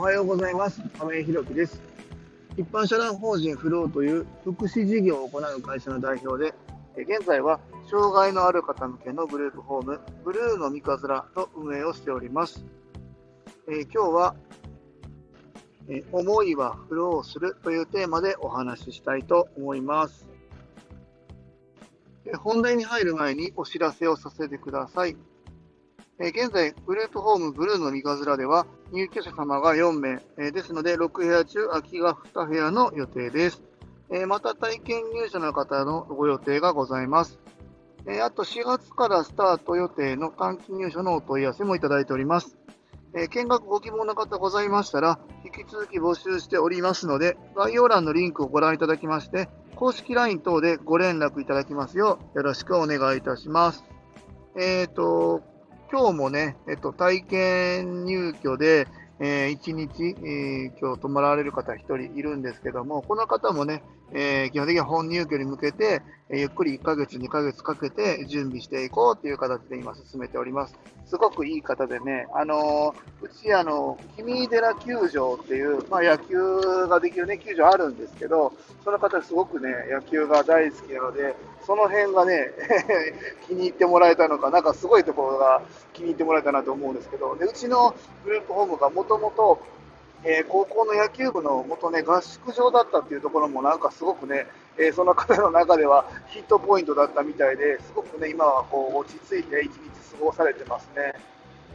[0.00, 0.80] はようございます。
[0.98, 1.78] 亀井弘樹です。
[2.56, 6.54] 一般社団法人フローという福祉事業を行う会社の代表で、
[6.96, 12.64] え現在は障害のある方向けのグループホーム、ブルーの三日面の運営をしております。
[13.68, 14.34] えー今日は、
[15.90, 20.26] えー思いはフローするというテーマでお話ししたいと思います。
[22.24, 25.18] えー本題に入る前にお知らせをさせてください。
[26.18, 33.62] え現在、グループホームブルーの三日面では入居者様が4名、えーですので6部屋中空きが2部屋の予定です。
[34.10, 37.38] えーまた体験入所の方のご予定がございます。
[38.06, 42.56] えーあと4月からスタート予定の短期入所のお問い合わせもいただいております。
[43.14, 53.84] えー見学ご希望の方ございましたら、引き続き募集しておりますので、概要欄のリンクをご覧いただきまして、公式 LINE 等でご連絡いただきますよう、よろしくお願いいたします。
[54.56, 55.42] えっ、と、
[55.90, 58.86] 今日もね、えっと、体験入居で、
[59.18, 63.82] え1日、えー今日泊まられる方1人いるんですけども、この方もね、
[64.12, 70.76] えー基本的には本入居に向けて、えゆっくり1ヶ月、2ヶ月かけて準備していこうという形で今進めております。
[71.06, 76.38] すごくいい方でね、あのーうち、あの、君寺球場っていう、まあ、野球
[76.88, 78.52] ができるね、球場あるんですけど、
[78.84, 81.34] その方すごくね、野球が大好きなので、
[81.66, 82.50] その辺がね、
[83.46, 87.94] 気に入ってもらえたのか、なんかすごいところが気に入ってもらえたなと思うんですけど、でうちの
[88.24, 89.60] グループホームがもともと、
[90.24, 94.46] えー高校の野球部の元ね、合宿場だったっていうところもなんかすごくね、
[94.78, 99.78] えーその方の中ではヒットポイントだったみたいで、すごくね、今はこう落ち着いて一日
[100.18, 101.14] 過ごされてますね。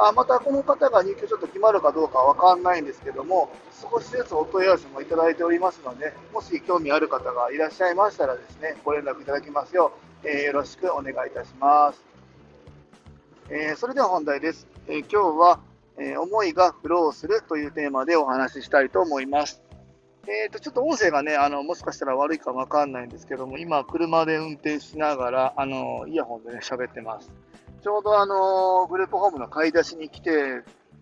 [0.00, 3.50] あまたこの方が入居ちょっと決まるかどうかは分かんないんですけども、
[3.90, 9.90] 少しずつお問い合わせもいただいておりますので、もし興味ある方がいらっしゃいましたらですね、ご連絡いただきますよ
[10.22, 12.00] う、えーよろしくお願いいたします。
[13.50, 14.68] えそれでは本題です。
[14.86, 15.58] え今日は、
[16.00, 19.62] え思いがフローするというテーマでお話ししたいと思います。
[20.26, 27.30] えーと、ちょっと音声がね、あの、もしかしたら悪いかわかんないんですけども、今、車で運転しながら、あの、イヤホンでね、喋ってます。
[27.82, 30.30] ちょうどあの、グループホームの買い出しに来て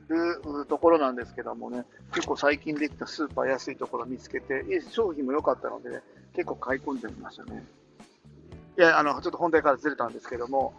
[0.09, 1.85] るところなんですけどもね、
[2.15, 6.03] 結構最近できたスーパー安いところ見つけて、商品も良かったので、ね、
[6.35, 7.65] 結構買い込んでみましたね。
[8.79, 10.75] いや、あの、ちょっと本題からずれたんですけども、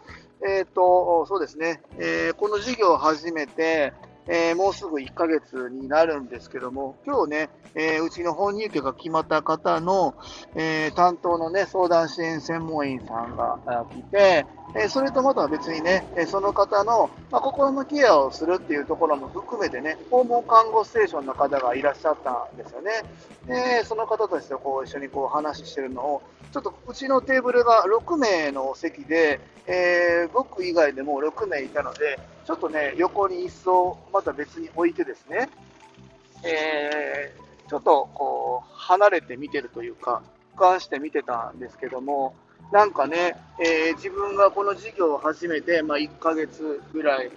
[0.46, 3.92] えっ、と、そうですね、えーこの事業を始めて、
[4.30, 10.14] えーもうすぐ1ヶ月になるんですけども、今日ね、えーうちの本入居が決まった方の、
[10.54, 13.58] えー担当のね、相談支援専門員さんが
[13.90, 14.46] 来て、
[14.76, 22.90] えーそれとまた別にね、えーその方の、まあ、心のケアをするっていうところも含めてね、訪問看護ステーションの方がいらっしゃったんですよね。
[23.46, 26.22] で、その方たちとこう一緒にこう話してるのを、
[26.52, 35.50] ちょっとうちのテーブルが6名の席で、えー僕以外でも6名いたので、ちょっとね、横に椅子をまた別に置いてですね、
[36.42, 40.22] えーちょっとこう離れて見てるというか、
[40.56, 42.34] 俯瞰して見てたんですけども、
[42.72, 47.32] なんかね、えー自分がこの事業を始めて、まあ、1ヶ月ぐらい、ね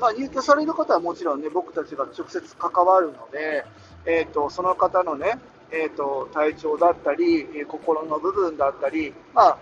[0.00, 3.64] まあ、入居される方はもちろんね、僕たちが直接関わるので、
[4.06, 5.38] えー、とその方のね、
[5.70, 9.58] えー、と体調だったり、心の部分だったり、まあ、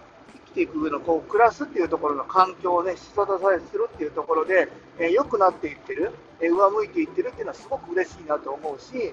[0.56, 4.68] ていく上のこう暮らすっていうところの環境をね、下支えするっていうところで、
[4.98, 9.12] えー良くなっていってる、えー上向いていってるっていうのはすごく嬉しいなと思うし、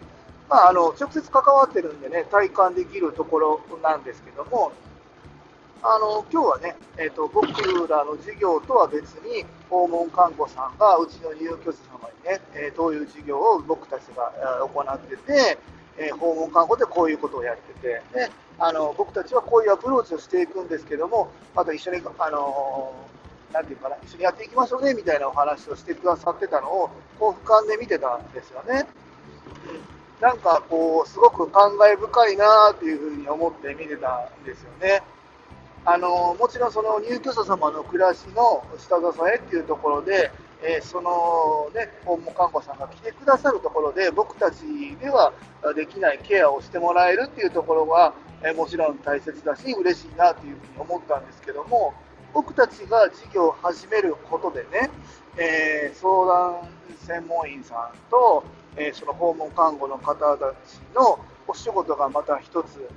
[0.50, 4.72] まあ、あの直接関わってるんでね、体感できるところなんですけども、
[5.84, 7.48] あの今日はね、えーと、僕
[7.90, 14.32] らの事業とは別に、訪問看護さんがうちの入居者様にね、えーどういう事業を僕たちが
[14.74, 15.58] 行ってて、
[15.98, 22.94] えー訪問看護でこういうことをやってて、であの僕たちはこういうアプローチをしていくんですけども、また一緒に、あの
[23.52, 26.90] なんていうかな、一緒にやっていきましょうねみたいなお話をしてくださってたのを、
[27.20, 28.86] こう俯瞰で見てたんですよね。
[30.22, 35.04] なんかこう、すごく感慨深いなっていうふうに思って見てたんですよね。
[35.86, 40.32] あのもちろんその入居者様の暮らしの下支えっていうところで、
[40.66, 45.34] えーそのね、訪問看護さんが来てくださるところで、僕たちでは
[45.76, 48.14] できないケアをしてもらえるっていうところは、
[48.44, 51.94] えーもちろん大切だし、嬉しいなというふうに思ったんですけども、
[52.34, 54.90] 僕たちが事業を始めることでね、
[55.38, 56.70] えー相談
[57.06, 58.46] 専門員さんと、
[58.78, 62.88] えその訪問看護の方たちのお仕事がまた一つ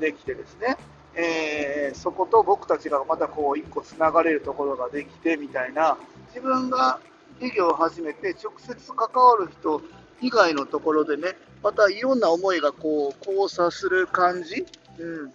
[0.00, 0.76] できてですね、
[1.14, 5.96] えーそこと僕たちがまたこう一個つながれるところができてみたいな
[6.28, 6.98] 自分が
[7.42, 9.82] 事業を始めて直接関わる人
[10.20, 14.64] 以外のところでねまたいろんな思いがこう交差する感じ、
[14.98, 15.32] うん、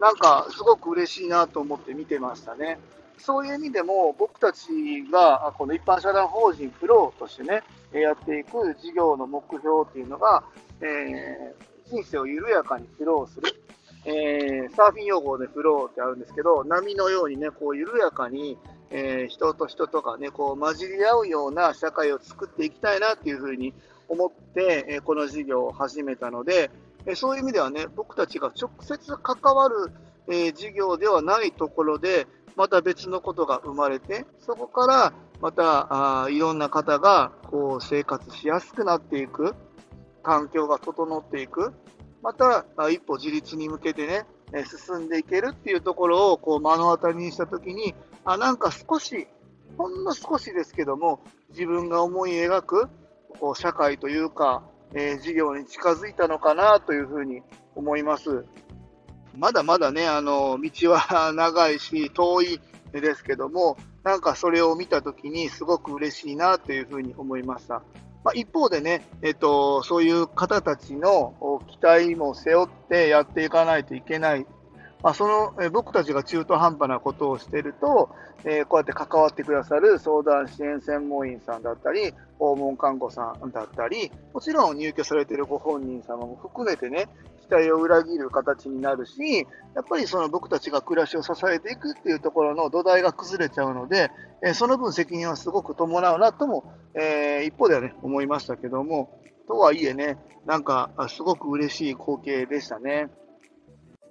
[0.00, 2.78] なんかすごく嬉しいなと思って見てましたね。
[3.18, 4.68] そういう意味でも、僕たち
[5.10, 7.62] がこの一般社団法人フローとしてね、
[7.92, 10.44] やっていく事業の目標っていうのが、
[10.80, 13.54] えー、人生を緩やかにフローする。
[14.04, 18.58] えー、サーフィン用語でフローってあるんですけど、波のようにね、こう緩やかに、
[18.90, 23.74] えー、人と人とかね、こう混じり合うような社会を作っていきたいなっていうふうに
[24.08, 26.70] 思って、えこの事業を始めたので、
[27.06, 29.90] えそういう意味ではね、僕たちが直接関わる、
[30.28, 32.26] え事業ではないところで、
[32.56, 39.54] また別のことが生まれて、そこからまたあいろんな方がこう生活しやすくなっていく、
[40.22, 41.72] 環境が整っていく、
[42.22, 44.24] また一歩自立に向けてね、
[44.64, 49.26] 進んでいけるっていうところをこう目の当たりにしたときに、あなんか少し、
[49.76, 52.88] ほんの少しですけども、自分が思い描く
[53.40, 54.62] こう社会というか、
[54.94, 57.42] えー、事業に近づいたのかなというふうに
[57.74, 58.44] 思います。
[59.36, 62.60] まだまだね、あの、道は長いし、遠い
[62.92, 67.82] ですけども、なんかそれを見たときにすごく嬉しいなというふうに思いました。
[68.22, 71.34] まあ、一方でね、えっと、そういう方たちの
[71.68, 74.46] 期待も背負ってやっていかないといけない
[75.04, 78.08] まあ、その、え僕たちが中途半端なことをしていると、
[78.42, 87.10] え、こうやって関わってくださる相談支援専門員さんだったり、訪問看護さんだったり、もちろん入居されているご本人様も含めてね、
[87.42, 94.10] 期待を裏切る形になるし、やっぱりその僕たちが暮らしを支えていくっていうところの土台が崩れちゃうので、
[94.42, 96.64] え、その分責任はすごく伴うなとも、
[96.94, 100.16] え、一方ではね、思いましたけども、とはいえね、
[100.46, 103.10] なんかすごく嬉しい光景でしたね。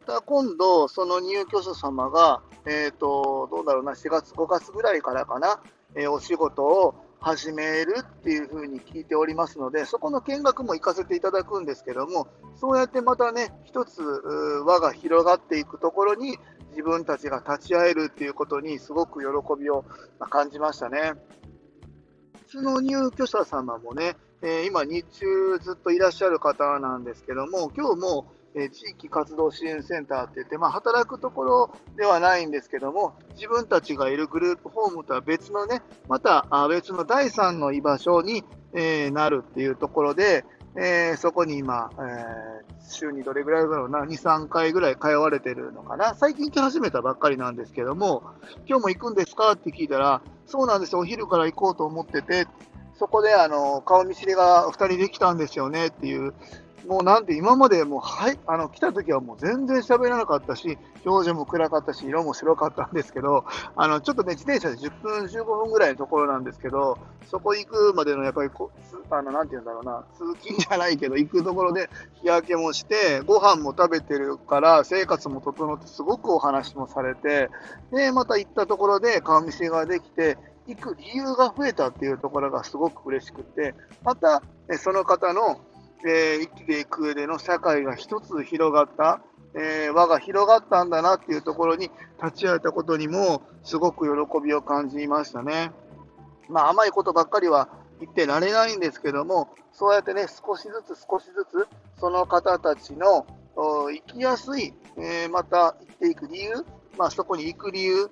[0.04, 5.62] た今度、その入居者様が、え、ー、と、どうだろうな、4月、5月ぐらいからかな、
[5.96, 14.02] えー、お仕事を始めるっていうふうに聞いておりますので、そこの見学も行かせていただくんですけども、そうやってまたね、一つ
[14.66, 16.38] 輪が広がっていくところに、
[16.72, 19.86] 自分たちが立ち会えるっていうことに、すごく喜びを
[20.30, 21.14] 感じましたね。
[22.62, 40.46] の入居者様もね、えー、今、日中ずっといらっしゃる方なんですけども、今日も地域活動支援センターって言って、まあ、働くところではないんですけども、自分たちがいるグループホームとは別のね、また別の第三の居場所に、え、なるっていうところで、
[40.76, 46.16] えー、そこに今、えー、週にどれぐらいだろうな、2、3回ぐらい通われてるのかな。
[46.16, 48.24] 最近来始めたばっかりなんですけども、
[48.68, 52.48] 今日も行くんですかって聞いたら、そうなんですよ、お昼から行こうと思ってて、
[52.98, 56.34] そこであの顔見知りが2人できたんですよねっていう
[56.88, 63.46] もうなんて今までもう、はい、あの来た時はもう全然喋らなかったし、表情も暗かったし、色も白かったんですけど、
[63.76, 66.98] あのちょっとね、自転車で10分、15分ぐらいのところなんですけど、
[67.28, 68.72] そこ行くまでのやっぱりこ、
[69.10, 71.90] あのなんて言うんだろうな、通勤じゃないけど、行くところで
[72.22, 77.50] 日焼けもして、ご飯も食べてるから、生活も整って、すごくお話もされて、
[77.92, 80.38] で、また行ったところで顔見せができて、
[80.68, 84.42] 行く理由が増えたっていうところがすごく嬉しくて、また、
[84.78, 85.60] その方の
[86.06, 89.22] えー、生きていく上での社会が一つ広がった、
[89.56, 91.92] えー、輪が広がったんだなっていうところに
[92.22, 95.72] 立ち会えたことにもすごく喜びを感じましたね。
[96.50, 97.70] まあ、甘いことばっかりは
[98.00, 101.68] 言ってられないんですけども、そうやってね、少しずつ少しずつ、
[102.00, 106.66] その方たちの生きやすい、えー、また生きていく理由、
[106.98, 108.10] まあ、そこに行く理由、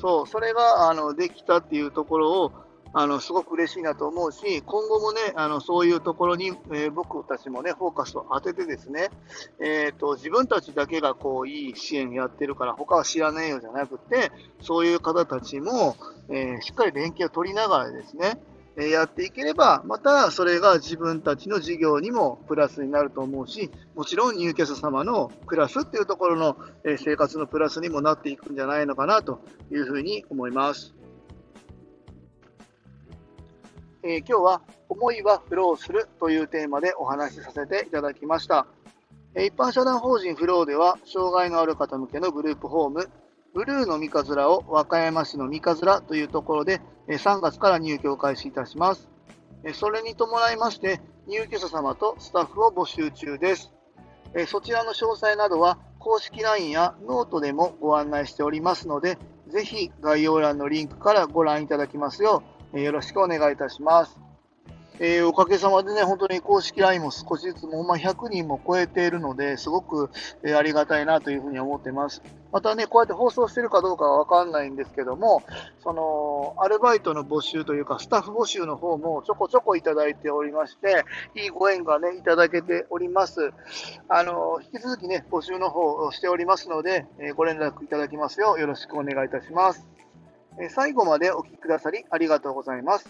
[0.00, 2.52] そう、それがあのできたっていうところを、
[2.98, 9.10] あのすごく嬉しいなと思うし、今後もね、あのそういうところに、えー、僕たちもね、フォーカスを当ててですね、
[9.60, 15.94] えーと、自分たちだけがこういい支援やってるから、他は知らねえよじゃなくて、そういう方たちも、
[16.30, 18.40] えー、しっかり連携を取りながらですね、
[18.78, 30.95] えやっていければ、またそれが自分たちの事業にもプラスになると思うし、もちろん入居者様の暮らすっていうところの、え生活のプラスにもなっていくんじゃないのかなというふうに思います。
[34.08, 38.68] えー、今日は思いはフローするというテーマでお話しさせていただきました。
[39.34, 43.10] 一般社団法人フローでは、障害のある方向けのグループホーム、
[43.52, 49.08] ブルーの三日面を和歌山市の三日面というところで3月から入居を開始いたします。
[49.74, 53.72] それに伴いまして、入居者様とスタッフを募集中です。
[54.46, 64.26] そちらの詳細などは公式 LINE やノートでもご案内しておりますので、ぜひ概要欄のリンクからご覧いただきますようえよろしくお願いいたします。
[64.98, 70.10] えー、おかげさまでね、本当に公式 LINE も少しずつも、ま、100人も超えているので、すごく、
[70.42, 72.22] えー、ありがたいなというふうに思ってます。
[72.50, 75.42] またね、こうやって放送してるかどうかはわかんないんですけども、
[75.82, 81.04] その、アルバイトの募集というか、スタッフ募集の方もちょこちょこいただいておりまして、
[81.34, 83.52] いいご縁がね、いただけております。
[84.08, 89.95] あの、引き続きね、募集の方をしておりますので、えー、ご連絡いただきますようよろしくお願いいたします。
[90.70, 93.08] 最後までお聴きくださりありがとうございます。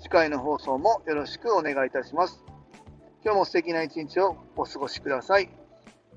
[0.00, 2.42] 次回の放送もよろしくお願いいたします。
[3.24, 5.48] 今日も素敵な一日をお過ごしください。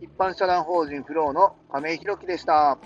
[0.02, 2.80] 一般社団法人フローの亀井宏樹でした。